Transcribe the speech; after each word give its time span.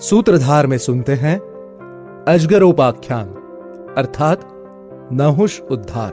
सूत्रधार 0.00 0.66
में 0.66 0.78
सुनते 0.78 1.12
हैं, 1.12 1.38
अजगरोपाख्यान, 2.28 3.26
अर्थात 3.96 4.40
नहुष 5.12 5.60
उद्धार। 5.60 6.12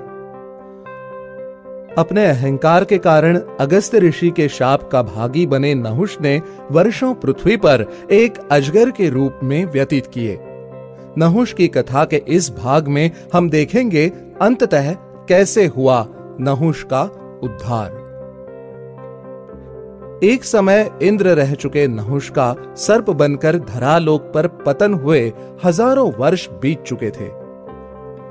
अपने 1.97 2.25
अहंकार 2.25 2.83
के 2.83 2.97
कारण 2.97 3.39
अगस्त 3.59 3.95
ऋषि 3.95 4.29
के 4.29 4.49
शाप 4.49 4.89
का 4.91 5.03
भागी 5.03 5.45
बने 5.45 5.75
नहुष 5.75 6.17
ने 6.21 6.41
वर्षों 6.71 7.13
पृथ्वी 7.13 7.57
पर 7.57 7.85
एक 8.11 8.33
अजगर 8.51 8.91
के 8.91 9.09
रूप 9.09 9.39
में 9.43 9.65
व्यतीत 9.65 10.07
किए। 10.07 10.39
नहुष 11.17 11.53
की 11.53 11.67
कथा 11.67 12.05
के 12.05 12.23
इस 12.27 12.51
भाग 12.51 12.87
में 12.87 13.11
हम 13.33 13.49
देखेंगे 13.49 14.11
अंततः 14.41 14.93
कैसे 15.27 15.65
हुआ 15.65 16.07
नहुष 16.39 16.83
का 16.83 17.01
उद्धार। 17.43 18.02
एक 20.23 20.43
समय 20.43 20.89
इंद्र 21.01 21.27
रह 21.27 21.53
चुके 21.53 21.87
नहुष 21.87 22.29
का 22.29 22.55
सर्प 22.77 23.09
बनकर 23.11 23.57
धरालोक 23.59 24.31
पर 24.33 24.47
पतन 24.65 24.93
हुए 24.93 25.21
हज़ारों 25.65 26.11
वर्ष 26.11 26.47
बीत 26.61 26.83
चुके 26.83 27.09
थे। 27.09 27.27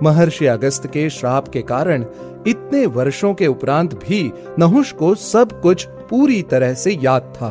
महर्षि 0.02 0.46
अगस्त 0.46 0.86
के 0.86 1.08
श्राप 1.10 1.48
के 1.48 1.62
कारण 1.62 2.04
इतने 2.46 2.84
वर्षों 2.86 3.32
के 3.34 3.46
उपरांत 3.46 3.94
भी 3.94 4.22
नहुष 4.58 4.92
को 4.92 5.14
सब 5.14 5.60
कुछ 5.60 5.84
पूरी 6.10 6.40
तरह 6.42 6.72
से 6.74 6.92
याद 7.02 7.32
था। 7.36 7.48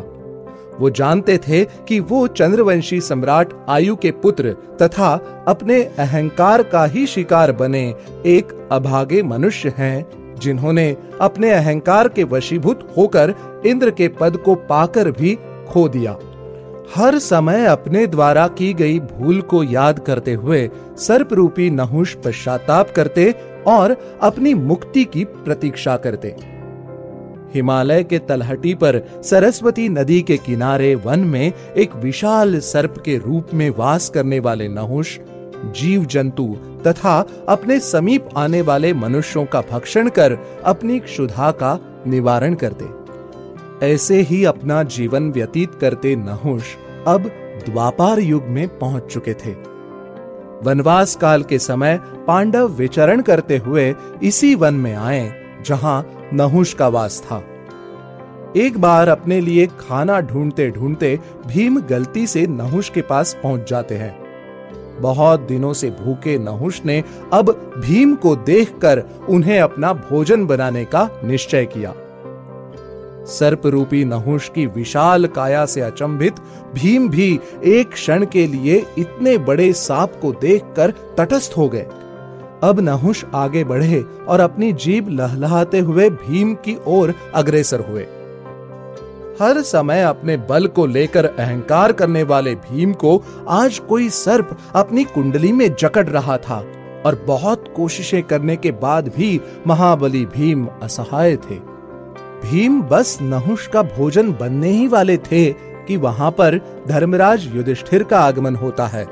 वो 0.80 0.90
जानते 0.90 1.38
थे 1.38 1.64
कि 1.88 2.00
वो 2.00 2.26
चंद्रवंशी 2.28 3.00
सम्राट 3.02 3.54
आयु 3.70 3.96
के 3.96 4.12
पुत्र 4.22 4.56
तथा 4.82 5.14
अपने 5.48 5.82
अहंकार 6.00 6.64
का 6.64 6.86
ही 6.86 7.06
शिकार 7.08 7.52
बने 7.52 7.84
एक 8.26 8.70
अभागे 8.72 9.22
मनुष्य 9.24 9.74
हैं। 9.78 10.21
जिन्होंने 10.42 10.96
अपने 11.22 11.52
अहंकार 11.52 12.08
के 12.08 12.24
वशीभूत 12.24 12.88
होकर 12.98 13.34
इंद्र 13.66 13.92
के 13.92 14.08
पद 14.20 14.38
को 14.38 14.56
पाकर 14.70 15.12
भी 15.12 15.38
खो 15.70 15.88
दिया। 15.90 16.18
हर 16.96 17.18
समय 17.20 17.66
अपने 17.66 18.06
द्वारा 18.08 18.48
की 18.48 18.74
गई 18.74 19.00
भूल 19.00 19.42
को 19.42 19.64
याद 19.64 20.00
करते 20.00 20.34
हुए 20.34 20.70
सर्प 20.98 21.34
रूपी 21.34 21.70
नहुष 21.70 22.16
पश्चाताप 22.16 22.92
करते 22.96 23.34
और 23.68 23.96
अपनी 24.22 24.54
मुक्ति 24.54 25.04
की 25.04 25.24
प्रतीक्षा 25.24 25.98
करते। 25.98 26.36
हिमालय 27.54 28.04
के 28.04 28.18
तलहटी 28.20 28.74
पर 28.74 29.02
सरस्वती 29.24 29.88
नदी 29.90 30.22
के 30.22 30.38
किनारे 30.38 30.94
वन 30.96 31.20
में 31.20 31.52
एक 31.78 31.96
विशाल 31.96 32.60
सर्प 32.60 33.02
के 33.06 33.18
रूप 33.18 33.54
में 33.54 33.70
वास 33.70 34.10
करने 34.10 34.40
वाले 34.40 34.68
नहुष 34.68 35.18
जीव 35.66 36.06
जंतु 36.06 36.56
तथा 36.88 37.26
अपने 37.50 37.80
समीप 37.80 38.30
आने 38.38 38.62
वाले 38.62 38.94
मनुष्यों 38.94 39.46
का 39.46 39.62
भक्षण 39.62 40.10
कर 40.10 40.38
अपनी 40.66 41.00
क्षुधा 41.00 41.52
का 41.52 41.80
निवारण 42.08 42.54
करते। 42.54 42.86
ऐसे 43.86 44.22
ही 44.22 44.46
अपना 44.46 44.84
जीवन 44.84 45.32
व्यतीत 45.32 45.76
करते 45.76 46.16
नहुष 46.16 46.64
अब 47.08 47.32
द्वापार 47.70 48.20
युग 48.20 48.44
में 48.44 48.68
पहुँच 48.80 49.04
चुके 49.04 49.34
थे। 49.34 49.52
वनवास 50.64 51.16
काल 51.16 51.44
के 51.44 51.60
समय 51.60 52.00
पांडव 52.28 52.68
विचरण 52.68 53.22
करते 53.22 53.58
हुए 53.58 53.96
इसी 54.24 54.56
वन 54.56 54.74
में 54.74 54.96
आए, 54.96 55.32
जहाँ 55.66 56.30
नहुष 56.34 56.74
का 56.74 56.88
वास 56.88 57.22
था। 57.22 57.44
एक 58.58 58.78
बार 58.78 59.08
अपने 59.08 59.42
लिए 59.42 59.68
खाना 59.68 60.20
ढूंढते 60.22 60.70
ढूंढते 60.72 61.20
भीम 61.48 61.82
गलती 61.82 62.28
से 62.28 62.48
नहुष 62.48 62.90
के 62.90 63.02
पास 63.02 63.38
पहुँच 63.44 63.70
जाते 63.70 63.98
हैं। 63.98 64.21
बहुत 65.02 65.40
दिनों 65.40 65.74
से 65.74 65.90
भूखे 65.90 66.38
नहुष 66.38 66.82
ने 66.86 67.04
अब 67.34 67.50
भीम 67.78 68.16
को 68.16 68.36
देखकर 68.36 69.04
उन्हें 69.30 69.60
अपना 69.60 69.94
भोजन 69.94 70.46
बनाने 70.46 70.86
का 70.86 71.10
निश्चय 71.24 71.66
किया। 71.66 71.94
सर्प 73.26 73.66
रूपी 73.66 74.04
नहुष 74.06 74.50
की 74.50 74.66
विशाल 74.66 75.28
काया 75.28 75.66
से 75.66 75.82
अचंभित 75.82 76.36
भीम 76.74 77.10
भी 77.10 77.40
एक 77.66 77.90
क्षण 77.90 78.26
के 78.26 78.48
लिए 78.48 78.86
इतने 78.98 79.38
बड़े 79.38 79.72
सांप 79.74 80.20
को 80.22 80.32
देखकर 80.32 80.94
तटस्थ 81.18 81.58
हो 81.58 81.68
गए। 81.70 81.86
अब 82.64 82.80
नहुष 82.80 83.24
आगे 83.36 83.64
बढ़े 83.64 84.04
और 84.28 84.40
अपनी 84.40 84.72
जीभ 84.74 85.10
लहलहाते 85.10 85.80
हुए 85.80 86.10
भीम 86.10 86.54
की 86.56 86.78
ओर 86.88 87.14
अग्रसर 87.36 87.80
हुए। 87.80 88.06
हर 89.42 89.62
समय 89.62 90.02
अपने 90.02 90.36
बल 90.38 90.68
को 90.68 90.86
लेकर 90.86 91.26
अहंकार 91.26 91.92
करने 91.92 92.24
वाले 92.24 92.56
भीम 92.56 92.92
को 92.94 93.24
आज 93.50 93.80
कोई 93.80 94.10
सर्प 94.10 94.58
अपनी 94.76 95.04
कुंडली 95.04 95.52
में 95.52 95.76
जकड़ 95.76 96.08
रहा 96.08 96.38
था 96.38 96.58
और 97.06 97.16
बहुत 97.28 97.74
कोशिशें 97.76 98.22
करने 98.24 98.56
के 98.56 98.72
बाद 98.72 99.08
भी 99.08 99.40
महाबली 99.68 100.26
भीम 100.26 100.68
असहाय 100.84 101.36
थे। 101.36 101.56
भीम 102.44 102.82
बस 102.82 103.18
नहुष 103.22 103.68
का 103.68 103.82
भोजन 103.82 104.32
बनने 104.34 104.70
ही 104.70 104.88
वाले 104.88 105.18
थे 105.18 105.52
कि 105.88 105.98
वहाँ 105.98 106.32
पर 106.32 106.60
धर्मराज 106.88 107.48
युधिष्ठिर 107.56 108.04
का 108.04 108.20
आगमन 108.20 108.56
होता 108.56 108.88
है। 108.88 109.06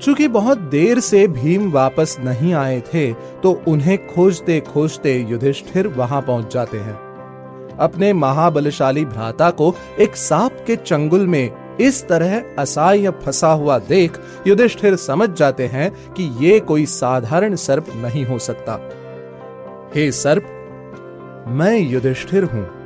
चूँकि 0.00 0.28
बहुत 0.28 0.58
देर 0.58 1.00
से 1.00 1.26
भीम 1.28 1.70
वापस 1.72 2.16
नहीं 2.20 2.52
आए 2.54 2.80
थे 2.94 3.12
तो 3.12 3.62
उन्हें 3.68 3.96
खोजते 4.06 4.60
खोजते 4.60 5.16
युधिष्ठिर 5.30 5.88
वहाँ 5.88 6.22
पहुँच 6.22 6.52
जाते 6.54 6.78
हैं। 6.78 7.11
अपने 7.78 8.12
महाबलशाली 8.12 9.04
भ्राता 9.04 9.50
को 9.50 9.74
एक 9.98 10.16
सांप 10.16 10.64
के 10.66 10.76
चंगुल 10.76 11.26
में 11.26 11.50
इस 11.80 12.08
तरह 12.08 12.42
असहाय 12.58 13.10
फंसा 13.10 13.48
हुआ 13.48 13.78
देख 13.78 14.18
युधिष्ठिर 14.46 14.96
समझ 14.96 15.30
जाते 15.30 15.66
हैं 15.66 16.14
कि 16.14 16.36
ये 16.40 16.60
कोई 16.60 16.86
साधारण 16.86 17.54
सर्प 17.56 17.86
नहीं 17.96 18.24
हो 18.26 18.38
सकता। 18.38 18.78
हे 19.94 20.12
सर्प, 20.12 20.44
मैं 21.48 21.78
युधिष्ठिर 21.78 22.44
हूँ। 22.44 22.82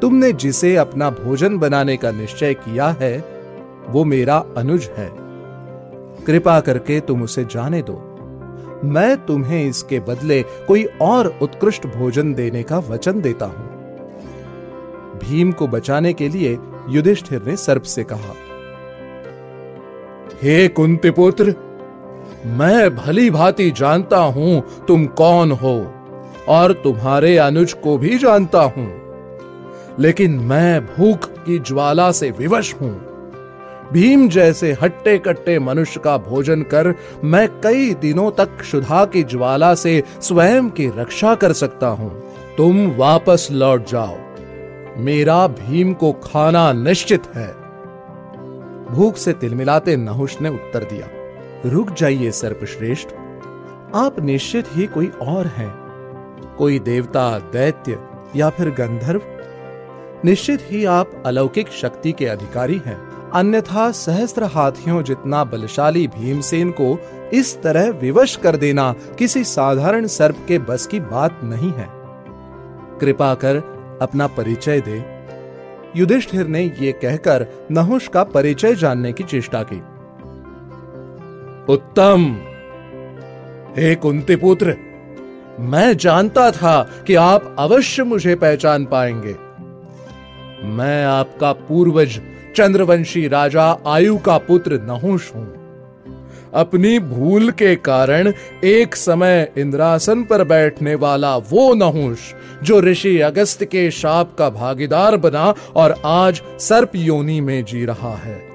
तुमने 0.00 0.32
जिसे 0.32 0.76
अपना 0.76 1.10
भोजन 1.10 1.58
बनाने 1.58 1.96
का 1.96 2.10
निश्चय 2.10 2.54
किया 2.54 2.88
है, 2.88 3.24
वो 3.88 4.04
मेरा 4.04 4.44
अनुज 4.56 4.90
है। 4.98 5.10
कृपा 6.26 6.60
करके 6.60 7.00
तुम 7.00 7.22
उसे 7.22 7.44
जाने 7.44 7.82
दो। 7.82 8.08
मैं 8.84 9.16
तुम्हें 9.16 9.64
इसके 9.64 10.00
बदले 10.00 10.42
कोई 10.42 10.84
और 11.02 11.38
उत्कृष्ट 11.42 11.86
भोजन 11.86 12.34
देने 12.34 12.62
का 12.62 12.78
वचन 12.78 13.20
देता 13.20 13.46
हूँ। 13.46 13.71
भीम 15.22 15.52
को 15.52 15.66
बचाने 15.68 16.12
के 16.12 16.28
लिए 16.28 16.58
युधिष्ठिर 16.88 17.42
ने 17.42 17.56
सर्प 17.56 17.82
से 17.84 18.04
कहा, 18.04 18.34
हे 20.42 20.66
कुंती 20.68 21.10
पुत्र 21.10 21.54
मैं 22.48 22.94
भली 22.96 23.30
भांति 23.30 23.70
जानता 23.70 24.18
हूँ 24.36 24.62
तुम 24.88 25.06
कौन 25.18 25.52
हो 25.52 25.74
और 26.48 26.72
तुम्हारे 26.84 27.36
अनुज 27.38 27.72
को 27.74 27.96
भी 27.98 28.18
जानता 28.18 28.62
हूँ, 28.66 28.90
लेकिन 29.98 30.38
मैं 30.42 30.84
भूख 30.86 31.28
की 31.44 31.58
ज्वाला 31.60 32.10
से 32.12 32.30
विवश 32.30 32.74
हूँ। 32.74 32.92
भीम 33.92 34.28
जैसे 34.28 34.72
हट्टे 34.72 35.16
कट्टे 35.18 35.58
मनुष्य 35.58 36.00
का 36.00 36.16
भोजन 36.18 36.62
कर 36.64 36.94
मैं 37.24 37.48
कई 37.60 37.92
दिनों 37.94 38.30
तक 38.30 38.56
क्षुधा 38.60 39.04
की 39.04 39.22
ज्वाला 39.24 39.74
से 39.74 40.02
स्वयं 40.20 40.70
की 40.70 40.86
रक्षा 40.96 41.34
कर 41.34 41.52
सकता 41.54 41.86
हूँ। 41.88 42.10
तुम 42.56 42.86
वापस 42.96 43.48
लौट 43.52 43.86
जाओ। 43.88 44.16
मेरा 44.98 45.46
भीम 45.46 45.92
को 45.94 46.12
खाना 46.12 46.72
निश्चित 46.72 47.26
है। 47.34 47.48
भूख 48.90 49.16
से 49.16 49.32
तिलमिलाते 49.32 49.96
नहुष 49.96 50.40
ने 50.40 50.48
उत्तर 50.48 50.84
दिया, 50.84 51.08
रुक 51.66 51.90
जाइए 51.90 52.30
सर्पश्रेष्ठ, 52.30 53.08
आप 53.94 54.16
निश्चित 54.20 54.66
ही 54.72 54.86
कोई 54.86 55.06
और 55.22 55.46
हैं। 55.46 55.70
कोई 56.58 56.78
देवता, 56.78 57.38
दैत्य 57.38 57.98
या 58.36 58.50
फिर 58.50 58.70
गंधर्व? 58.70 59.20
निश्चित 60.24 60.66
ही 60.70 60.84
आप 60.84 61.22
अलौकिक 61.26 61.68
शक्ति 61.68 62.12
के 62.12 62.26
अधिकारी 62.26 62.80
हैं, 62.86 63.30
अन्यथा 63.30 63.90
सहस्त्र 63.90 64.44
हाथियों 64.44 65.02
जितना 65.02 65.44
बलशाली 65.44 66.06
भीमसेन 66.08 66.70
को 66.70 66.98
इस 67.32 67.62
तरह 67.62 67.90
विवश 67.90 68.36
कर 68.36 68.56
देना 68.56 68.94
किसी 69.18 69.44
साधारण 69.44 70.06
सर्प 70.06 70.44
के 70.48 70.58
बस 70.58 70.86
की 70.86 71.00
बात 71.00 71.40
नहीं 71.44 71.72
है। 71.72 71.88
कृपा 73.00 73.34
कर 73.34 73.71
अपना 74.02 74.26
परिचय 74.26 74.80
दे। 74.80 75.04
युधिष्ठिर 76.00 76.46
ने 76.46 76.72
यह 76.80 76.92
कहकर 77.02 77.46
नहुष 77.70 78.08
का 78.08 78.24
परिचय 78.24 78.74
जानने 78.74 79.12
की 79.12 79.24
चेष्टा 79.24 79.62
की। 79.62 79.80
उत्तम! 81.72 82.36
हे 83.76 83.94
कुंती 83.94 84.36
पुत्र 84.36 84.76
मैं 85.60 85.96
जानता 85.96 86.50
था 86.50 86.90
कि 87.06 87.14
आप 87.14 87.56
अवश्य 87.58 88.04
मुझे 88.04 88.34
पहचान 88.34 88.84
पाएँगे। 88.86 89.36
मैं 90.64 91.04
आपका 91.04 91.52
पूर्वज 91.52 92.20
चंद्रवंशी 92.56 93.28
राजा 93.28 93.78
आयु 93.86 94.18
का 94.18 94.38
पुत्र 94.38 94.80
नहुष 94.82 95.34
हूँ। 95.34 95.61
अपनी 96.54 96.98
भूल 96.98 97.50
के 97.50 97.76
कारण 97.76 98.32
एक 98.64 98.96
समय 98.96 99.52
इंद्रासन 99.58 100.22
पर 100.22 100.44
बैठने 100.44 100.94
वाला 100.94 101.36
वो 101.36 101.74
नहुष, 101.74 102.18
जो 102.62 102.80
ऋषि 102.80 103.18
अगस्त 103.20 103.64
के 103.64 103.90
शाप 103.90 104.36
का 104.38 104.50
भागीदार 104.50 105.16
बना 105.16 105.54
और 105.74 106.02
आज 106.04 106.42
सर्प 106.60 106.92
योनि 106.94 107.40
में 107.40 107.64
जी 107.64 107.84
रहा 107.84 108.16
है। 108.16 108.52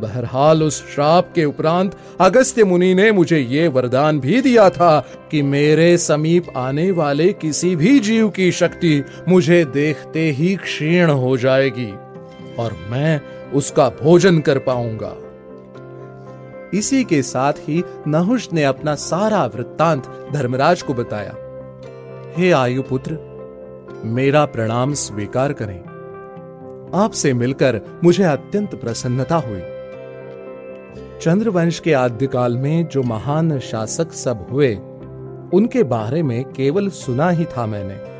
बहरहाल 0.00 0.62
उस 0.62 0.94
श्राप 0.94 1.32
के 1.34 1.44
उपरांत 1.44 1.96
अगस्त्य 2.20 2.64
मुनि 2.64 2.94
ने 2.94 3.12
मुझे 3.12 3.38
ये 3.38 3.68
वरदान 3.68 4.20
भी 4.20 4.40
दिया 4.40 4.70
था 4.70 5.00
कि 5.30 5.42
मेरे 5.42 5.98
समीप 5.98 6.46
आने 6.56 6.90
वाले 6.90 7.32
किसी 7.32 7.76
भी 7.76 8.00
जीव 8.00 8.28
की 8.28 8.52
शक्ति 8.52 9.04
मुझे 9.28 9.64
देखते 9.64 10.30
ही 10.30 10.56
क्षीण 10.56 11.10
हो 11.10 11.36
जाएगी 11.36 11.92
और 12.58 12.76
मैं 12.90 13.20
उसका 13.54 13.88
भोजन 13.88 14.38
कर 14.38 14.58
पाऊँगा। 14.58 15.23
इसी 16.74 17.04
के 17.04 17.22
साथ 17.22 17.52
ही 17.52 17.84
नहुष 18.06 18.52
ने 18.52 18.64
अपना 18.64 18.94
सारा 18.94 19.46
वृत्तांत 19.46 20.30
धर्मराज 20.32 20.82
को 20.82 20.94
बताया। 20.94 21.34
हे 22.36 22.50
आयुपुत्र, 22.50 23.34
मेरा 24.04 24.44
प्रणाम 24.44 24.94
स्वीकार 24.94 25.52
करें। 25.52 25.80
आपसे 26.94 27.34
मिलकर 27.34 27.80
मुझे 28.04 28.24
अत्यंत 28.24 28.74
प्रसन्नता 28.74 29.36
हुई। 29.36 29.60
चंद्रवंश 31.20 31.78
के 31.78 31.92
आद्यकाल 31.92 32.56
में 32.56 32.86
जो 32.86 33.02
महान 33.02 33.58
शासक 33.58 34.12
सब 34.12 34.46
हुए, 34.50 34.74
उनके 35.54 35.82
बारे 35.82 36.22
में 36.22 36.44
केवल 36.44 36.88
सुना 36.88 37.30
ही 37.30 37.44
था 37.44 37.66
मैंने। 37.66 38.14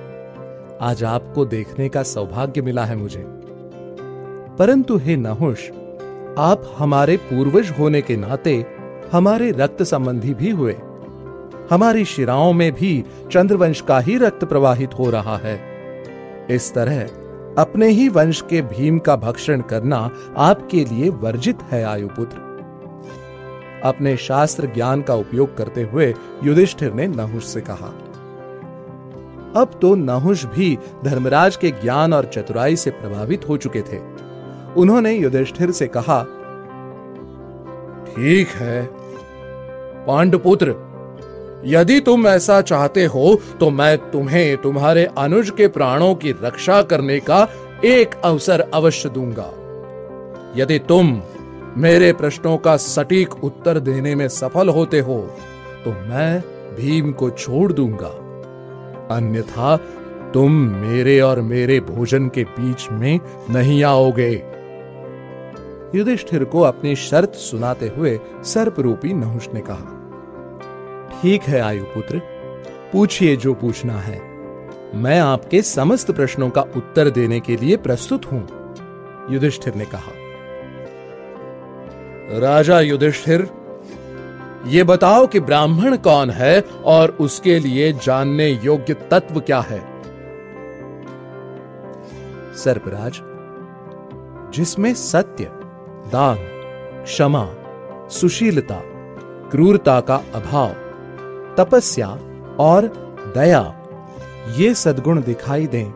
आज 0.80 1.04
आपको 1.04 1.44
देखने 1.44 1.88
का 1.88 2.02
सौभाग्य 2.02 2.62
मिला 2.62 2.84
है 2.84 2.96
मुझे। 2.96 3.24
परंतु 4.58 4.96
हे 4.96 5.16
नहुष 5.16 5.70
आप 6.38 6.62
हमारे 6.78 7.16
पूर्वज 7.16 7.70
होने 7.78 8.00
के 8.02 8.16
नाते 8.16 8.54
हमारे 9.12 9.50
रक्त 9.50 9.82
संबंधी 9.82 10.32
भी 10.34 10.50
हुए। 10.50 10.72
हमारी 11.70 12.04
शिराओं 12.04 12.52
में 12.52 12.72
भी 12.72 13.04
चंद्रवंश 13.32 13.80
का 13.80 13.98
ही 13.98 14.16
रक्त 14.18 14.44
प्रवाहित 14.44 14.94
हो 14.94 15.10
रहा 15.10 15.36
है। 15.36 15.56
इस 16.50 16.72
तरह 16.74 17.02
अपने 17.58 17.88
ही 17.88 18.08
वंश 18.08 18.40
के 18.40 18.62
भीम 18.62 18.98
का 18.98 19.16
भक्षण 19.16 19.60
करना 19.60 19.98
आपके 20.36 20.84
लिए 20.84 21.08
वर्जित 21.08 21.62
है, 21.62 21.82
आयुपुत्र। 21.84 22.36
अपने 23.84 24.16
शास्त्र 24.16 24.66
ज्ञान 24.66 25.02
का 25.02 25.14
उपयोग 25.14 25.56
करते 25.56 25.82
हुए 25.82 26.14
युधिष्ठिर 26.44 26.92
ने 26.92 27.06
नहुष 27.06 27.44
से 27.44 27.60
कहा, 27.60 27.92
अब 29.56 29.78
तो 29.82 29.94
नहुष 29.94 30.44
भी 30.44 30.76
धर्मराज 31.04 31.56
के 31.56 31.70
ज्ञान 31.70 32.12
और 32.12 32.24
चतुराई 32.24 32.76
से 32.76 32.90
प्रभावित 32.90 33.48
हो 33.48 33.56
चुके 33.56 33.82
थे। 33.82 34.13
उन्होंने 34.76 35.12
युधिष्ठिर 35.12 35.70
से 35.70 35.86
कहा, 35.86 36.22
ठीक 38.08 38.48
है, 38.48 38.82
पांडपुत्र, 40.06 40.74
यदि 41.66 42.00
तुम 42.00 42.26
ऐसा 42.26 42.60
चाहते 42.60 43.04
हो 43.04 43.34
तो 43.60 43.70
मैं 43.70 43.96
तुम्हें 44.10 44.56
तुम्हारे 44.56 45.04
अनुज 45.18 45.50
के 45.50 45.68
प्राणों 45.68 46.14
की 46.14 46.32
रक्षा 46.42 46.80
करने 46.82 47.18
का 47.20 47.46
एक 47.84 48.14
अवसर 48.24 48.60
अवश्य 48.74 49.08
दूँगा। 49.08 49.50
यदि 50.56 50.78
तुम 50.78 51.20
मेरे 51.76 52.12
प्रश्नों 52.12 52.56
का 52.58 52.76
सटीक 52.76 53.44
उत्तर 53.44 53.78
देने 53.80 54.14
में 54.14 54.28
सफल 54.28 54.68
होते 54.68 55.00
हो 55.00 55.18
तो 55.84 55.92
मैं 56.08 56.40
भीम 56.76 57.10
को 57.12 57.30
छोड़ 57.30 57.72
दूँगा। 57.72 58.12
अन्यथा 59.10 59.76
तुम 60.34 60.52
मेरे 60.72 61.20
और 61.20 61.40
मेरे 61.42 61.80
भोजन 61.80 62.28
के 62.28 62.44
बीच 62.44 62.88
में 62.92 63.20
नहीं 63.50 63.82
आओगे। 63.84 64.34
युधिष्ठिर 65.94 66.44
को 66.44 66.60
अपनी 66.60 66.96
शर्त 66.96 67.34
सुनाते 67.34 67.88
हुए 67.88 68.18
सर्प 68.44 68.80
रूपी 68.80 69.12
नहुष 69.12 69.48
ने 69.54 69.60
कहा, 69.60 70.00
ठीक 71.22 71.42
है, 71.42 71.60
आयुपुत्र, 71.60 72.20
पूछिए 72.92 73.36
जो 73.36 73.54
पूछना 73.54 73.92
है। 73.92 74.18
मैं 74.94 75.18
आपके 75.20 75.62
समस्त 75.62 76.10
प्रश्नों 76.10 76.50
का 76.50 76.62
उत्तर 76.76 77.10
देने 77.10 77.40
के 77.40 77.56
लिए 77.56 77.76
प्रस्तुत 77.76 78.26
हूँ। 78.32 78.42
युधिष्ठिर 79.30 79.74
ने 79.74 79.84
कहा, 79.84 80.12
राजा 82.38 82.80
युधिष्ठिर, 82.80 83.48
ये 84.66 84.84
बताओ 84.84 85.26
कि 85.26 85.40
ब्राह्मण 85.40 85.96
कौन 85.96 86.30
है 86.30 86.60
और 86.84 87.10
उसके 87.20 87.58
लिए 87.58 87.92
जानने 87.92 88.48
योग्य 88.64 88.94
तत्व 89.10 89.40
क्या 89.40 89.60
है? 89.60 89.82
सर्पराज, 92.54 93.20
जिसमें 94.54 94.94
सत्य 94.94 95.50
दान, 96.12 96.38
क्षमा, 97.04 97.46
सुशीलता, 98.10 98.80
क्रूरता 99.50 100.00
का 100.00 100.16
अभाव, 100.34 100.74
तपस्या 101.58 102.08
और 102.60 102.86
दया, 103.34 103.62
ये 104.56 104.74
सद्गुण 104.74 105.22
दिखाई 105.22 105.66
दें, 105.66 105.92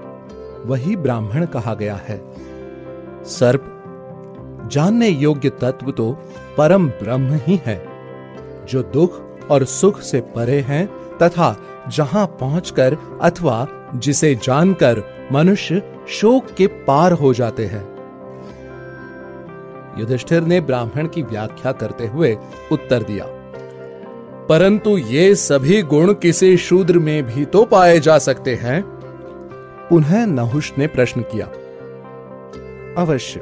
वही 0.66 0.96
ब्राह्मण 0.96 1.46
कहा 1.46 1.74
गया 1.74 1.96
है। 1.96 2.18
सर्प, 3.24 3.74
जानने 4.72 5.08
योग्य 5.08 5.50
तत्व 5.50 5.90
तो 5.90 6.10
परम 6.58 6.88
ब्रह्म 6.88 7.40
ही 7.42 7.60
है, 7.66 7.82
जो 8.64 8.82
दुख 8.82 9.20
और 9.50 9.64
सुख 9.64 10.00
से 10.00 10.20
परे 10.20 10.60
हैं 10.60 10.86
तथा 11.18 11.56
जहाँ 11.88 12.26
पहुंचकर 12.40 12.96
अथवा 13.22 13.66
जिसे 13.94 14.34
जानकर 14.34 15.02
मनुष्य 15.32 15.82
शोक 16.08 16.50
के 16.50 16.66
पार 16.66 17.12
हो 17.12 17.32
जाते 17.34 17.66
हैं। 17.66 17.97
युधिष्ठिर 20.00 20.42
ने 20.42 20.60
ब्राह्मण 20.60 21.08
की 21.08 21.22
व्याख्या 21.22 21.72
करते 21.72 22.06
हुए 22.06 22.38
उत्तर 22.72 23.02
दिया 23.02 23.24
परंतु 24.48 24.98
ये 24.98 25.34
सभी 25.34 25.82
गुण 25.82 26.12
किसी 26.12 26.56
शूद्र 26.56 26.98
में 26.98 27.26
भी 27.26 27.44
तो 27.44 27.64
पाए 27.64 28.00
जा 28.00 28.18
सकते 28.18 28.54
हैं? 28.54 28.82
पुनः 29.90 30.26
नहुष 30.26 30.72
ने 30.78 30.86
प्रश्न 30.86 31.20
किया 31.20 31.46
अवश्य। 33.02 33.40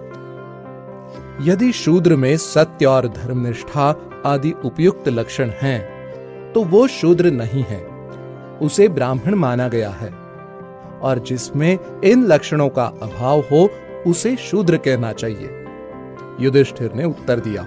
यदि 1.50 1.72
शूद्र 1.72 2.16
में 2.16 2.36
सत्य 2.36 2.86
और 2.86 3.08
धर्मनिष्ठा 3.08 4.10
आदि 4.26 4.54
उपयुक्त 4.64 5.08
लक्षण 5.08 5.50
हैं, 5.50 5.96
तो 6.52 6.64
वो 6.64 6.86
शूद्र 6.86 7.30
नहीं 7.30 7.64
है। 7.68 7.84
उसे 8.62 8.88
ब्राह्मण 8.88 9.34
माना 9.34 9.68
गया 9.68 9.90
है। 9.90 10.14
और 11.02 11.18
जिसमें 11.18 11.78
इन 12.04 12.26
लक्षणों 12.26 12.68
का 12.68 12.84
अभाव 12.84 13.40
हो 13.40 13.70
उसे 14.06 14.36
शूद्र 14.36 14.76
कहना 14.76 15.12
चाहिए। 15.12 15.65
युधिष्ठिर 16.40 16.92
ने 16.92 17.04
उत्तर 17.04 17.40
दिया, 17.40 17.62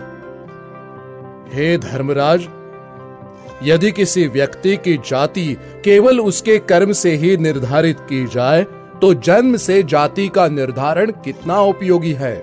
हे 1.53 1.77
धर्मराज, 1.77 2.47
यदि 3.63 3.91
किसी 3.91 4.27
व्यक्ति 4.27 4.75
की 4.77 4.97
जाति 4.97 5.57
केवल 5.83 6.19
उसके 6.19 6.57
कर्म 6.59 6.91
से 6.91 7.15
ही 7.15 7.35
निर्धारित 7.37 7.99
की 7.99 8.25
जाए 8.25 8.63
तो 9.01 9.13
जन्म 9.13 9.57
से 9.57 9.81
जाति 9.83 10.27
का 10.27 10.47
निर्धारण 10.47 11.11
कितना 11.23 11.59
उपयोगी 11.61 12.13
है? 12.13 12.35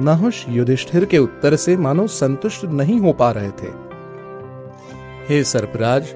नहुष 0.00 0.44
युधिष्ठिर 0.48 1.04
के 1.04 1.18
उत्तर 1.18 1.56
से 1.56 1.76
मानो 1.76 2.06
संतुष्ट 2.06 2.64
नहीं 2.64 2.98
हो 3.00 3.12
पा 3.12 3.30
रहे 3.30 3.50
थे। 3.50 3.72
हे 5.28 5.42
सर्पराज, 5.44 6.14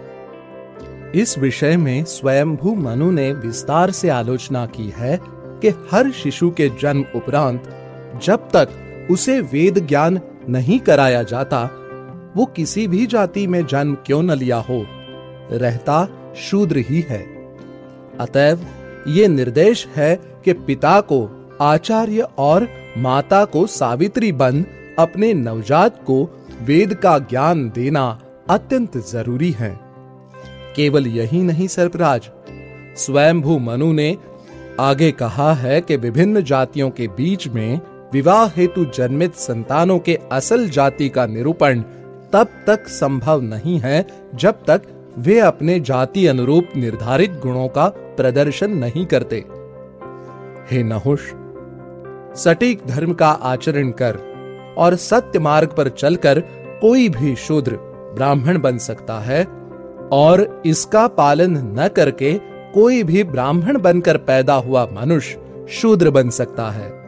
इस 1.15 1.39
विषय 1.39 1.77
में 1.77 2.05
स्वयंभू 2.05 2.75
मनु 2.75 3.11
ने 3.11 3.33
विस्तार 3.33 3.91
से 3.91 4.09
आलोचना 4.09 4.67
की 4.67 4.89
है 4.89 5.19
कि 5.63 5.69
हर 5.93 6.11
शिशु 6.13 6.51
के 6.51 6.69
जन्म 6.81 7.05
उपरांत 7.15 7.77
जब 8.23 8.49
तक 8.57 9.09
उसे 9.11 9.41
वेद 9.41 9.87
ज्ञान 9.87 10.21
नहीं 10.49 10.79
कराया 10.79 11.23
जाता, 11.23 11.63
वो 12.37 12.45
किसी 12.47 12.87
भी 12.87 13.07
जाति 13.07 13.47
में 13.47 13.67
जन्म 13.67 13.95
क्यों 14.07 14.23
न 14.23 14.31
लिया 14.31 14.57
हो, 14.57 14.85
रहता 15.53 16.09
शूद्र 16.37 16.77
ही 16.79 17.01
है। 17.01 17.23
अतएव 18.21 18.67
ये 19.09 19.29
निर्देश 19.29 19.87
है 19.97 20.15
कि 20.45 20.53
पिता 20.53 21.01
को, 21.01 21.29
आचार्य 21.61 22.27
और 22.39 22.69
माता 22.99 23.45
को 23.45 23.67
सावित्री 23.67 24.33
बन 24.33 24.65
अपने 24.99 25.35
नवजात 25.35 26.03
को 26.07 26.25
वेद 26.63 26.95
का 26.95 27.19
ज्ञान 27.19 27.69
देना 27.71 28.21
अत्यंत 28.51 28.97
ज़रूरी 28.99 29.51
है। 29.51 29.79
केवल 30.77 31.07
यही 31.07 31.43
नहीं 31.43 31.67
सर्पराज, 31.69 32.31
स्वयंभू 32.97 33.59
मनु 33.59 33.93
ने 33.93 34.17
आगे 34.81 35.11
कहा 35.13 35.53
है 35.55 35.81
कि 35.81 35.97
विभिन्न 35.97 36.43
जातियों 36.43 36.91
के 36.91 37.07
बीच 37.09 37.49
में 37.49 37.81
विवाह 38.13 38.47
हेतु 38.47 38.85
जन्मित 38.85 39.35
संतानों 39.35 39.99
के 39.99 40.19
असल 40.33 40.69
जाति 40.69 41.09
का 41.09 41.27
निरूपण 41.27 41.81
तब 42.33 42.49
तक 42.67 42.89
संभव 42.89 43.41
नहीं 43.41 43.79
है 43.81 44.07
जब 44.35 44.65
तक 44.67 44.83
वे 45.19 45.39
अपने 45.41 45.79
जाति 45.81 46.27
अनुरूप 46.27 46.69
निर्धारित 46.77 47.31
गुणों 47.31 47.69
का 47.69 47.89
प्रदर्शन 47.89 48.71
नहीं 48.71 49.07
करते। 49.07 49.45
हे 50.71 50.83
नहुष, 50.83 51.21
सटीक 52.37 52.87
धर्म 52.87 53.13
का 53.13 53.29
आचरण 53.29 53.91
कर 53.91 54.19
और 54.79 54.97
सत्य 54.97 55.39
मार्ग 55.39 55.69
पर 55.69 55.89
चलकर 55.89 56.41
कोई 56.81 57.09
भी 57.09 57.35
शूद्र 57.37 57.77
ब्राह्मण 58.15 58.61
बन 58.61 58.79
सकता 58.79 59.19
है 59.21 59.45
और 60.13 60.63
इसका 60.67 61.07
पालन 61.09 61.57
न 61.81 61.89
करके 61.89 62.33
कोई 62.75 63.03
भी 63.03 63.25
ब्राह्मण 63.25 63.79
बनकर 63.79 64.17
पैदा 64.17 64.55
हुआ 64.55 64.87
मनुष्य 64.93 65.67
शूद्र 65.71 66.11
बन 66.11 66.31
सकता 66.31 66.71
है। 66.71 67.00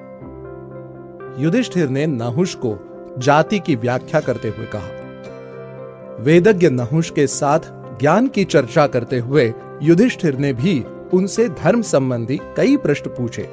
युधिष्ठिर 1.38 1.88
ने 1.88 2.06
नहुष 2.06 2.54
को 2.54 2.78
जाति 3.18 3.58
की 3.58 3.76
व्याख्या 3.76 4.20
करते 4.20 4.48
हुए 4.48 4.66
कहा। 4.66 6.16
वेदज्ञ 6.20 6.70
नहुष 6.70 7.10
के 7.10 7.26
साथ 7.26 7.60
ज्ञान 8.00 8.28
की 8.28 8.44
चर्चा 8.44 8.86
करते 8.86 9.18
हुए 9.18 9.52
युधिष्ठिर 9.82 10.38
ने 10.38 10.52
भी 10.52 10.84
उनसे 11.14 11.48
धर्म 11.48 11.82
संबंधी 11.82 12.40
कई 12.56 12.76
प्रश्न 12.76 13.10
पूछे। 13.10 13.48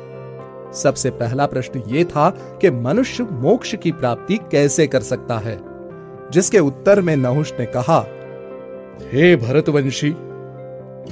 सबसे 0.73 1.09
पहला 1.09 1.45
प्रश्न 1.45 1.83
ये 1.87 2.05
था 2.05 2.29
कि 2.61 2.69
मनुष्य 2.71 3.27
मोक्ष 3.31 3.75
की 3.75 3.91
प्राप्ति 3.91 4.37
कैसे 4.51 4.87
कर 4.87 5.01
सकता 5.01 5.37
है, 5.37 5.59
जिसके 6.31 6.59
उत्तर 6.59 7.01
में 7.01 7.15
नहुष 7.15 7.51
ने 7.59 7.65
कहा, 7.65 7.99
हे 9.13 9.35
भरतवंशी, 9.35 10.15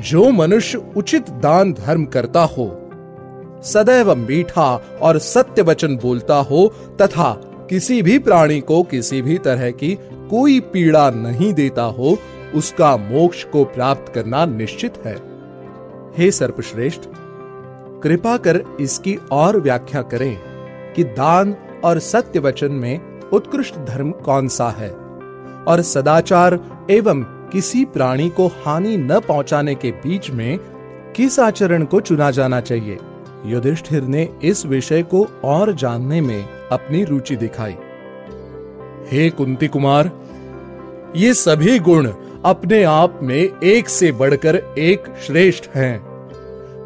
जो 0.01 0.29
मनुष्य 0.31 0.81
उचित 0.97 1.29
दान 1.29 1.73
धर्म 1.73 2.05
करता 2.05 2.41
हो 2.41 2.86
सदैव 3.63 4.15
मीठा 4.15 4.73
और 5.01 5.17
सत्य 5.19 5.61
वचन 5.61 5.97
बोलता 5.97 6.35
हो 6.35 6.67
तथा 7.01 7.31
किसी 7.69 8.01
भी 8.01 8.19
प्राणी 8.19 8.59
को 8.61 8.83
किसी 8.83 9.21
भी 9.21 9.37
तरह 9.37 9.71
की 9.71 9.93
कोई 10.29 10.59
पीड़ा 10.59 11.09
नहीं 11.09 11.53
देता 11.53 11.83
हो, 11.83 12.17
उसका 12.55 12.95
मोक्ष 12.97 13.43
को 13.43 13.63
प्राप्त 13.63 14.13
करना 14.13 14.45
निश्चित 14.45 14.93
है। 15.05 15.15
हे 16.17 16.31
सर्पश्रेष्ठ, 16.31 17.01
कृपा 18.03 18.37
कर 18.37 18.61
इसकी 18.79 19.15
और 19.31 19.59
व्याख्या 19.59 20.01
करें 20.01 20.37
कि 20.93 21.03
दान 21.03 21.55
और 21.83 21.99
सत्य 21.99 22.39
वचन 22.39 22.71
में 22.71 23.19
उत्कृष्ट 23.33 23.75
धर्म 23.75 24.11
कौन 24.11 24.47
सा 24.47 24.69
है 24.69 24.89
और 25.67 25.81
सदाचार 25.81 26.59
एवं 26.91 27.23
किसी 27.23 27.85
प्राणी 27.85 28.29
को 28.29 28.47
हानि 28.47 28.97
न 28.97 29.19
पहुँचाने 29.19 29.75
के 29.75 29.91
बीच 29.91 30.29
में 30.31 30.57
किस 31.15 31.39
आचरण 31.39 31.83
को 31.85 31.99
चुना 31.99 32.31
जाना 32.31 32.61
चाहिए। 32.61 32.97
युधिष्ठिर 33.45 34.01
ने 34.01 34.29
इस 34.43 34.65
विषय 34.65 35.03
को 35.03 35.27
और 35.43 35.73
जानने 35.73 36.21
में 36.21 36.49
अपनी 36.71 37.03
रुचि 37.03 37.35
दिखाई। 37.35 37.75
हे 39.11 39.29
कुंती 39.29 39.67
कुमार, 39.67 40.11
ये 41.15 41.33
सभी 41.33 41.79
गुण 41.79 42.11
अपने 42.45 42.83
आप 42.83 43.19
में 43.23 43.59
एक 43.63 43.89
से 43.89 44.11
बढ़कर 44.11 44.55
एक 44.77 45.03
श्रेष्ठ 45.27 45.69
हैं। 45.75 45.99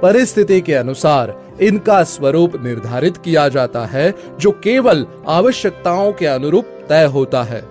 परिस्थिति 0.01 0.62
के 0.62 0.74
अनुसार 0.74 1.41
इनका 1.62 2.03
स्वरूप 2.03 2.63
निर्धारित 2.63 3.17
किया 3.17 3.48
जाता 3.50 3.86
है, 3.86 4.13
जो 4.39 4.51
केवल 4.51 5.05
आवश्यकताओं 5.27 6.13
के 6.13 6.25
अनुरूप 6.25 6.65
तय 6.89 7.05
होता 7.05 7.43
है। 7.43 7.63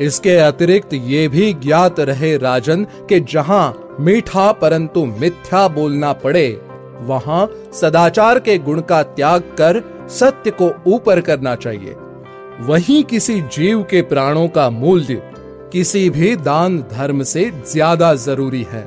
इसके 0.00 0.36
अतिरिक्त 0.36 0.94
ये 0.94 1.28
भी 1.28 1.52
ज्ञात 1.52 2.00
रहे 2.00 2.36
राजन, 2.36 2.84
के 2.84 3.20
जहाँ 3.20 3.96
मीठा 4.00 4.52
परंतु 4.52 5.04
मिथ्या 5.04 5.68
बोलना 5.68 6.12
पड़े 6.12 6.60
वहाँ 7.00 7.46
सदाचार 7.72 8.38
के 8.38 8.58
गुण 8.58 8.80
का 8.80 9.02
त्याग 9.02 9.54
कर 9.58 9.82
सत्य 10.10 10.50
को 10.52 10.70
ऊपर 10.86 11.20
करना 11.20 11.54
चाहिए। 11.56 11.96
वहीं 12.60 13.02
किसी 13.04 13.40
जीव 13.52 13.82
के 13.82 14.02
प्राणों 14.02 14.48
का 14.48 14.68
मूल्य 14.70 15.22
किसी 15.72 16.08
भी 16.10 16.34
दान 16.36 16.78
धर्म 16.90 17.22
से 17.22 17.50
ज़्यादा 17.66 18.14
ज़रूरी 18.14 18.62
है। 18.62 18.86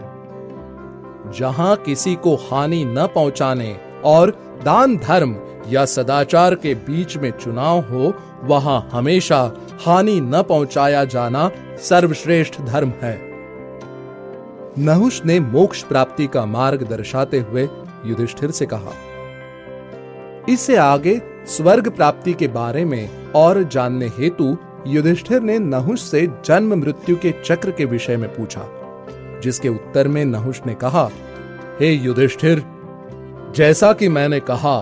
जहाँ 1.31 1.75
किसी 1.75 2.15
को 2.15 2.35
हानि 2.41 2.83
न 2.87 3.07
पहुँचाने 3.15 3.75
और 4.05 4.31
दान 4.63 4.97
धर्म 4.97 5.35
या 5.69 5.85
सदाचार 5.85 6.55
के 6.55 6.73
बीच 6.75 7.17
में 7.17 7.31
चुनाव 7.31 7.79
हो, 7.81 8.13
वहाँ 8.43 8.89
हमेशा 8.91 9.39
हानि 9.85 10.19
न 10.21 10.41
पहुँचाया 10.41 11.03
जाना 11.05 11.49
सर्वश्रेष्ठ 11.79 12.61
धर्म 12.61 12.93
है। 13.01 13.15
नहुष 14.79 15.21
ने 15.25 15.39
मोक्ष 15.39 15.83
प्राप्ति 15.83 16.27
का 16.27 16.45
मार्ग 16.45 16.83
दर्शाते 16.87 17.39
हुए 17.39 17.67
युधिष्ठिर 18.05 18.51
से 18.51 18.65
कहा, 18.65 18.93
इससे 20.49 20.75
आगे 20.75 21.21
स्वर्ग 21.45 21.89
प्राप्ति 21.89 22.33
के 22.33 22.47
बारे 22.47 22.85
में 22.85 23.31
और 23.35 23.63
जानने 23.63 24.07
हेतु 24.07 24.57
युधिष्ठिर 24.87 25.41
ने 25.41 25.59
नहुष 25.59 26.01
से 26.01 26.27
जन्म 26.45 26.73
मृत्यु 26.73 27.15
के 27.15 27.33
चक्र 27.45 27.71
के 27.71 27.85
विषय 27.85 28.17
में 28.17 28.35
पूछा, 28.35 28.65
जिसके 29.43 29.69
उत्तर 29.69 30.07
में 30.07 30.25
नहुष 30.25 30.59
ने 30.65 30.73
कहा, 30.73 31.09
हे 31.79 31.95
hey 31.95 32.05
युधिष्ठिर, 32.05 32.63
जैसा 33.55 33.93
कि 33.93 34.09
मैंने 34.09 34.39
कहा, 34.39 34.79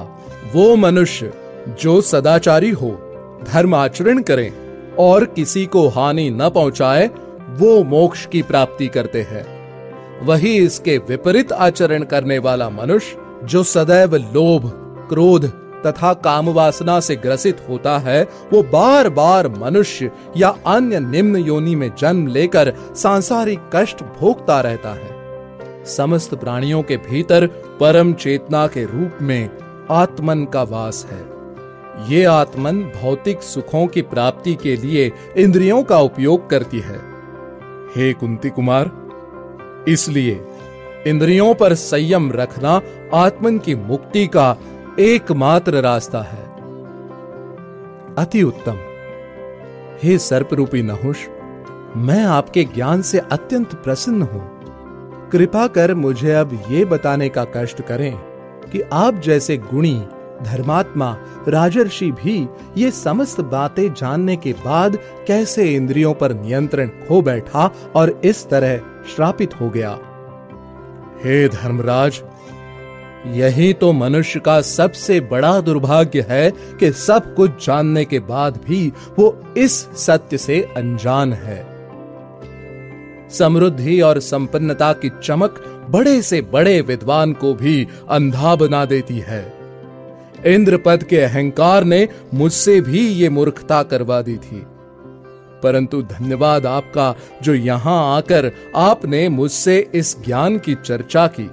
वो 0.54 0.76
मनुष्य 0.76 1.34
जो 1.68 2.02
सदाचारी 2.02 2.70
हो, 2.70 3.02
धर्म 3.48 3.76
आचरण 3.76 4.22
करें 4.22 4.54
और 5.00 5.26
किसी 5.26 5.66
को 5.66 5.88
हानि 5.88 6.30
न 6.30 6.50
पहुँचाए, 6.50 7.08
वो 7.50 7.84
मोक्ष 7.84 8.26
की 8.26 8.42
प्राप्ति 8.42 8.88
करते 8.88 9.22
हैं। 9.22 9.55
वही 10.24 10.58
इसके 10.58 10.98
विपरीत 10.98 11.52
आचरण 11.52 12.04
करने 12.04 12.38
वाला 12.38 12.70
मनुष्य, 12.70 13.18
जो 13.44 13.64
सदैव 13.64 14.16
लोभ, 14.16 14.72
क्रोध 15.10 15.46
तथा 15.86 16.14
काम 16.14 16.50
वासना 16.50 17.00
से 17.00 17.16
ग्रसित 17.16 17.58
होता 17.70 17.98
है, 17.98 18.24
वो 18.24 18.64
बार 18.64 19.10
बार 19.10 19.48
मनुष्य 19.48 20.12
या 20.38 20.50
अन्य 20.68 21.00
निम्न 21.00 21.36
योनि 21.36 21.76
में 21.76 21.92
जन्म 21.98 22.28
लेकर 22.28 22.74
सांसारिक 22.96 23.60
कष्ट 23.76 24.04
भोगता 24.04 24.62
रहता 24.62 24.90
है। 24.90 25.16
समस्त 25.86 26.36
प्राणियों 26.36 26.84
के 26.84 26.98
भीतर 26.98 27.48
परम 27.80 28.14
चेतना 28.14 28.68
के 28.68 28.84
रूप 28.84 29.18
में 29.22 29.50
आत्मन 29.92 30.46
का 30.46 30.64
वास 30.64 31.08
है। 31.12 31.36
ये 32.10 32.24
आत्मन 32.24 32.82
भौतिक 32.82 33.42
सुखों 33.42 33.88
की 33.88 34.02
प्राप्ति 34.02 34.56
के 34.56 34.76
लिए 34.76 35.12
इंद्रियों 35.38 35.84
का 35.84 36.00
उपयोग 36.00 36.50
करती 36.50 36.80
है। 36.80 36.98
हे 37.96 38.14
कुंती 38.14 38.50
कुमार 38.50 39.05
इसलिए 39.88 40.42
इंद्रियों 41.08 41.54
पर 41.54 41.74
संयम 41.74 42.32
रखना 42.32 42.82
आत्मन 43.14 43.58
की 43.58 43.76
मुक्ति 43.76 44.28
का 44.28 44.58
एकमात्र 45.00 45.82
रास्ता 45.82 46.22
है। 46.22 46.46
अति 48.16 48.44
उत्तम। 48.44 48.78
हे 50.04 50.18
सर्परूपी 50.18 50.82
नहुष, 50.82 51.18
मैं 51.98 52.24
आपके 52.24 52.64
ज्ञान 52.64 53.02
से 53.02 53.20
अत्यंत 53.20 53.74
प्रसन्न 53.74 54.22
हूँ। 54.22 54.56
कृपा 55.30 55.68
कर 55.68 55.94
मुझे 55.94 56.32
अब 56.32 56.64
ये 56.70 56.86
बताने 56.86 57.30
का 57.30 57.46
कष्ट 57.46 57.82
करें 57.82 58.18
कि 58.72 58.82
आप 58.94 59.16
जैसे 59.16 59.58
गुणी 59.58 60.08
धर्मात्मा, 60.44 61.18
राजर्षि 61.48 62.12
भी 62.12 62.48
ये 62.78 62.92
समस्त 62.92 63.42
बातें 63.42 63.94
जानने 63.94 64.36
के 64.36 64.54
बाद 64.66 64.98
कैसे 65.28 65.74
इंद्रियों 65.74 66.14
पर 66.14 66.34
नियंत्रण 66.34 66.88
खो 66.88 67.22
बैठा 67.22 67.72
और 67.96 68.22
इस 68.26 68.50
तरह 68.50 68.78
श्रापित 69.16 69.60
हो 69.62 69.70
गया। 69.70 69.92
हे 71.24 71.48
धर्मराज, 71.48 72.22
यही 73.28 73.74
तो 73.74 73.92
मनुष्य 73.94 74.40
का 74.40 74.62
सबसे 74.62 75.20
बड़ा 75.20 75.60
दुर्भाग्य 75.62 76.26
है 76.30 76.52
कि 76.52 76.92
सब 76.92 77.34
कुछ 77.36 77.66
जानने 77.66 78.06
के 78.06 78.20
बाद 78.20 78.60
भी 78.68 78.94
वो 79.20 79.38
इस 79.58 79.78
सत्य 79.98 80.38
से 80.38 80.62
अनजान 80.78 81.34
है। 81.34 81.76
समृद्धि 83.30 84.02
और 84.02 84.20
संपन्नता 84.20 84.94
की 84.94 85.12
चमक 85.24 85.64
बड़े 85.90 86.22
से 86.22 86.42
बड़े 86.42 86.82
विद्वान 86.82 87.34
को 87.34 87.54
भी 87.54 87.88
अंधा 88.10 88.56
बना 88.56 88.86
देती 88.86 89.20
है। 89.20 89.65
इंद्रपद 90.46 91.04
के 91.04 91.18
अहंकार 91.18 91.84
ने 91.84 92.08
मुझसे 92.34 92.82
भी 92.82 93.08
ये 93.08 93.30
मूर्खता 93.30 93.84
करवा 93.84 94.22
दी 94.22 94.38
थी। 94.38 94.64
परंतु 95.64 96.02
धन्यवाद 96.02 96.66
आपका, 96.66 97.16
जो 97.42 97.54
यहाँ 97.54 98.18
आकर 98.18 98.52
आपने 98.76 99.30
मुझसे 99.30 99.92
इस 99.96 100.26
ज्ञान 100.26 100.58
की 100.58 100.76
चर्चा 100.76 101.28
की। 101.28 101.50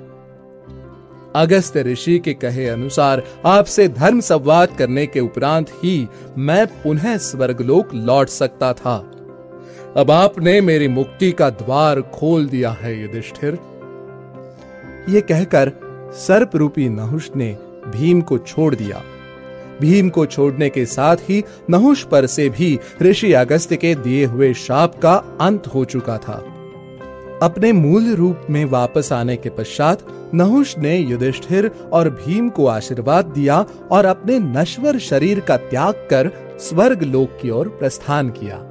अगस्त 1.36 1.76
ऋषि 1.76 2.18
के 2.18 2.34
कहे 2.34 2.68
अनुसार 2.68 3.22
आपसे 3.46 3.88
धर्म 3.88 4.20
संवाद 4.20 4.68
करने 4.78 5.06
के 5.06 5.20
उपरांत 5.20 5.68
ही 5.70 6.08
मैं 6.38 6.66
पुनः 6.66 7.16
स्वर्गलोक 7.16 7.94
लौट 7.94 8.28
सकता 8.28 8.72
था। 8.72 9.10
अब 9.96 10.10
आपने 10.10 10.60
मेरी 10.60 10.88
मुक्ति 10.88 11.32
का 11.32 11.50
द्वार 11.50 12.00
खोल 12.00 12.46
दिया 12.46 12.70
है, 12.70 13.02
युधिष्ठिर। 13.02 13.58
ये 15.08 15.20
कहकर 15.20 15.72
सर्प 16.14 16.56
रूपी 16.56 16.88
नहुष 16.88 17.30
ने 17.36 17.56
भीम 17.88 18.20
को 18.20 18.38
छोड़ 18.38 18.74
दिया। 18.74 19.02
भीम 19.80 20.08
को 20.08 20.26
छोड़ने 20.26 20.68
के 20.68 20.86
साथ 20.86 21.16
ही 21.16 21.44
नहुष 21.70 22.02
पर 22.02 22.26
से 22.26 22.48
भी 22.48 22.78
ऋषि 23.02 23.32
अगस्त्य 23.32 23.76
के 23.76 23.94
दिए 23.94 24.24
हुए 24.24 24.54
शाप 24.54 25.00
का 25.02 25.14
अंत 25.40 25.66
हो 25.66 25.84
चुका 25.84 26.18
था। 26.18 26.44
अपने 27.42 27.72
मूल 27.72 28.14
रूप 28.14 28.46
में 28.50 28.64
वापस 28.64 29.12
आने 29.12 29.36
के 29.36 29.50
पश्चात 29.50 30.06
नहुष 30.34 30.78
ने 30.78 30.98
युधिष्ठिर 30.98 31.70
और 31.92 32.10
भीम 32.10 32.48
को 32.48 32.66
आशीर्वाद 32.66 33.24
दिया 33.24 33.64
और 33.90 34.04
अपने 34.04 34.38
नश्वर 34.38 34.98
शरीर 34.98 35.40
का 35.40 35.56
त्याग 35.56 35.94
कर 35.94 36.56
स्वर्ग 36.60 37.02
लोक 37.02 37.38
की 37.42 37.50
ओर 37.50 37.68
प्रस्थान 37.68 38.30
किया। 38.30 38.68